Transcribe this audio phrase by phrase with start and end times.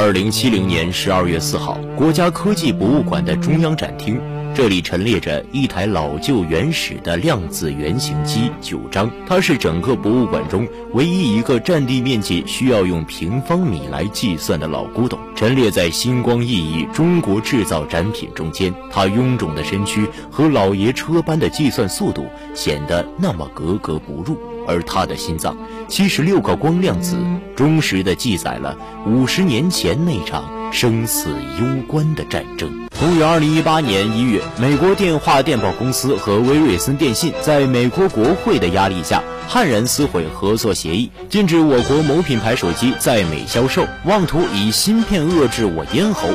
[0.00, 4.16] 二零七零年十二月四号，国家科技博物馆的中央展厅。
[4.54, 18.72] 这里陈列着一台老旧原始的量子原型机九章，它是整个博物馆中唯一一个占地面积需要用平方米来计算的老古董，陈列在星光熠熠中国制造展品中间。
[18.92, 22.24] 它臃肿的身躯和老爷车般的计算速度
[22.54, 24.38] 显得那么格格不入，
[24.68, 25.56] 而他的心脏，
[25.88, 27.16] 七十六个光量子，
[27.56, 28.76] 忠实地记载了
[29.06, 30.44] 五十年前那场。
[30.70, 32.70] 生死攸关的战争。
[33.00, 46.28] 公元二零一八年一月，美国电话电报公司和威瑞森电信在美国国会的压力下，悍然撕毁合作协议，禁止我国某品牌手机在美销售，妄图以芯片遏制我咽喉。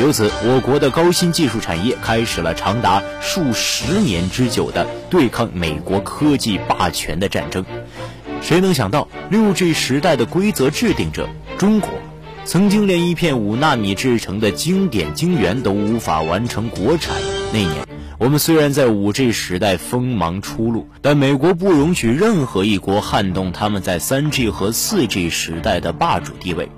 [0.00, 7.62] 由此，我国的高新技术产业开始了长达数十年之久的对抗美国科技霸权的战争。
[8.40, 11.90] 谁能想到，六 G 时代的规则制定者中国？
[12.46, 17.14] 曾经连一片五纳米制成的经典晶圆都无法完成国产。
[17.52, 17.86] 那年，
[18.18, 26.70] 我们虽然在五 G 时代锋芒初露，但美国不容许任何一国撼动他们在三 G 和四 G 时代的霸主地位。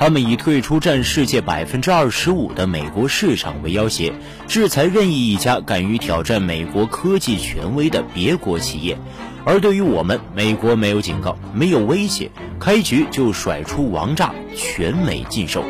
[0.00, 4.10] 他们以退出占世界百分之二十五的美国市场为要挟，
[4.48, 8.96] 制裁任意一家敢于挑战美国科技权威的别国企业。
[9.44, 15.62] 而对于我们，美国没有警告，没有威胁，开局就甩出王炸，全美禁售。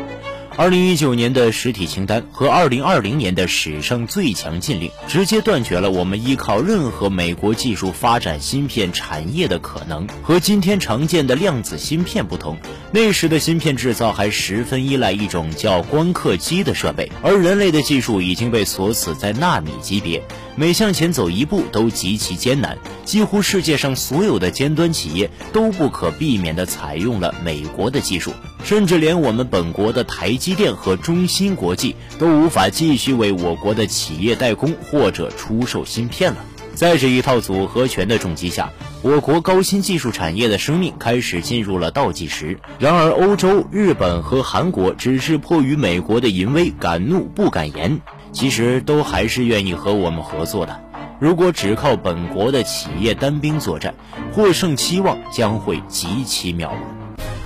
[0.61, 10.07] 二零一九年的实体清单和二零二零年的史上最强禁令，直接断绝了我们依靠任何美国技术发展芯片产业的可能。
[10.21, 12.59] 和今天常见的量子芯片不同，
[12.91, 20.21] 那时的芯片制造还十分依赖一种叫光刻机的设备，而人类的技术已经被锁死在纳米级别。
[20.55, 28.31] 每向前走一步都极其艰难，几乎世界上所有的尖端企业都不可避免地采用了美国的技术，
[28.63, 36.37] 甚至连我们本国的台积电和中芯国际都无法继续为我国的企业代工或者出售芯片了。
[36.73, 42.57] 在这一套组合拳的重击下，我国高新技术产业的生命开始进入了倒计时。
[42.79, 47.99] 然而，欧洲、日本和韩国只是迫于美国的淫威，敢怒不敢言。
[48.31, 50.79] 其实都还是愿意和我们合作的。
[51.19, 53.93] 如果只靠本国的企业单兵作战，
[54.33, 56.77] 获胜期望将会极其渺茫。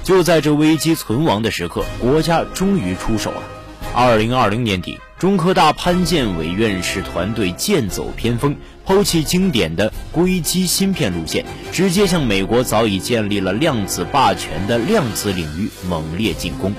[0.04, 3.44] 就在这危机存亡的时刻，国家终于出手了。
[3.94, 16.74] 二零二零年底，中科大潘建伟院士团队剑走偏锋，抛弃经典的硅基芯片路线，直接向美国早已建立了量子霸权的量子领域猛烈进攻。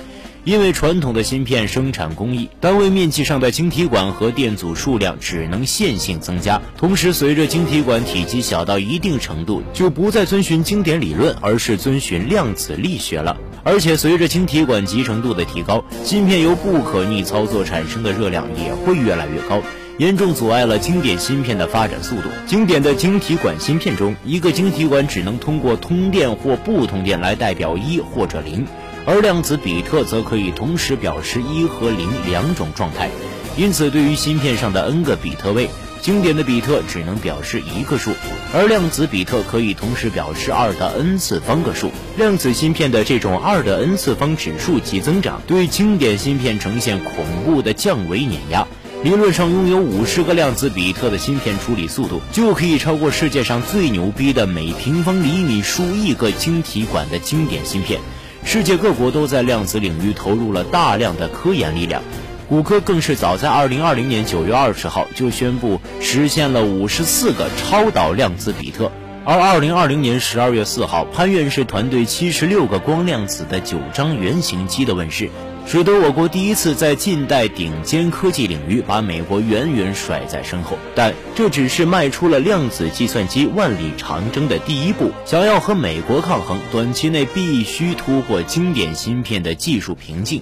[0.47, 6.63] 因为传统的芯片生产工艺，单位面积上的晶体管和电阻数量只能线性增加。
[6.79, 13.37] 同时，随着晶体管体积小到一定程度，就不再遵循经典理论，而是遵循量子力学了。
[13.65, 19.61] 而且，随着晶体管集成度的提高，芯片由不可逆操作产生的热量也会越来越高，
[19.99, 22.29] 严重阻碍了经典芯片的发展速度。
[22.47, 28.65] 经典的晶体管芯片中，一个晶体管只能通过通电或不通电来代表一或者零。
[29.07, 33.09] 而量子比特则可以同时表示一和零两种状态，
[33.57, 35.71] 因此对于芯片上的 n 个比特位，
[36.03, 38.11] 经典的比特只能表示一个数，
[38.53, 41.93] 而量子比特可以同时表示二的 n 次方个数。
[42.17, 48.67] 量子芯片的这种二的 n 次方指数级增长，对经典芯片呈现恐怖的降维碾压。
[49.05, 58.01] 理论上，拥有五十个量子比特的芯片处理速度，就可以超过世界上最牛逼的每平方厘米数亿个晶体管的经典芯片。
[58.47, 62.01] 世界各国都在量子领域投入了大量的科研力量，
[62.49, 68.93] 谷歌更是早在2020年9月20号就宣布实现了54个超导量子比特，
[69.25, 75.29] 而二零二零年十二月四号，潘院士团队七十六个光量子的九张原型机的问世。
[75.69, 85.11] 使得我国第一次在近代顶尖科技领域把美国远远甩在身后，但这只是迈出了量子计算机万里长征的第一步。
[85.25, 90.41] 想要和美国抗衡，短期内必须突破经典芯片的技术瓶颈。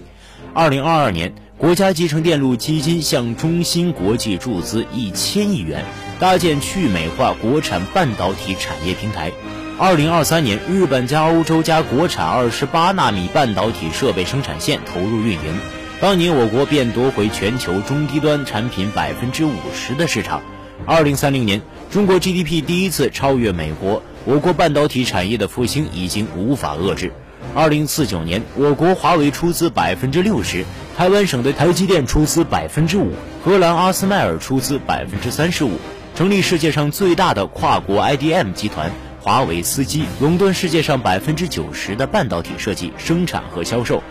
[0.53, 5.87] 二零二二年，国家集成电路基金向中芯国际注资一千亿元，
[6.21, 9.33] 搭建去美化国产半导体产业平台。
[9.77, 15.59] 二零二三年，日本加欧洲加国产二十八纳米半导体设备生产线投入运营，
[16.01, 20.43] 当年我国便夺回全球中低端产品百分之五十的市场。
[20.87, 21.61] 二零三零年，
[21.91, 27.11] 中国 GDP 第一次超越美国，我国半导体产业的复兴已经无法遏制。
[27.53, 30.65] 二零四九年，我国华为出资百分之六十，
[30.97, 33.11] 台湾省的台积电出资百分之五，
[33.45, 35.73] 荷兰阿斯麦尔出资百分之三十五，
[36.15, 38.93] 成立世界上最大的跨国 IDM 集团。
[39.25, 44.03] 华为司机垄断世界上百分之九十的半导体设计、生产和销售，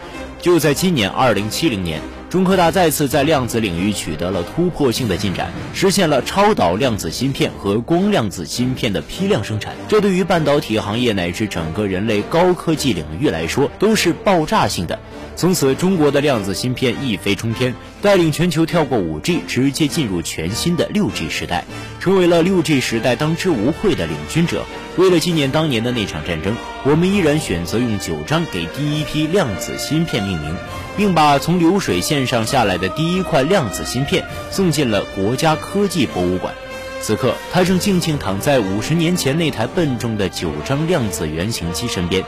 [0.41, 2.01] 就在今年二零七零年。
[2.31, 9.75] 中科大再次在量子领域取得了突破性的进展，实现了超导量子芯片和光量子芯片的批量生产。
[9.87, 14.97] 这对于半导体行业乃至整个人类高科技领域来说都是爆炸性的。
[15.35, 21.65] 从此，中国的量子芯片一飞冲天，带领全球跳过 5G，直接进入全新的 6G 时代，
[21.99, 24.63] 成为了 6G 时代当之无愧的领军者。
[24.95, 30.55] 为了纪念当年的那场战争，我们依然选择用九章给第一批量子芯片命名。
[30.95, 36.53] 并把从流水线上下来的第一块量子芯片送进了国家科技博物馆。
[37.01, 42.23] 此刻，它正静静躺在五十年前那台笨重的九张量子原型机身边。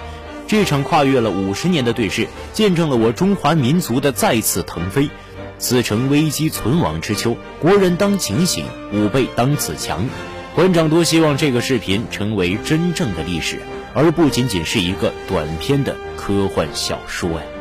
[0.47, 5.09] 这场跨越了五十年的对视，见证了我中华民族的再次腾飞。
[5.57, 10.05] 此诚危机存亡之秋，国人当警醒，吾辈当自强。
[10.53, 13.59] 馆长多希望这个视频成为真正的历史，
[13.93, 17.54] 而不仅仅是一个短篇的科幻小说呀。